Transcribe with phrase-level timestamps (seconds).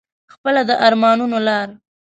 [0.33, 1.69] خپله د ارمانونو لار